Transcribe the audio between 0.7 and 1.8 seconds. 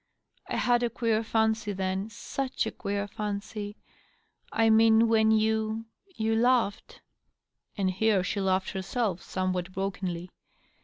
a queer fancy,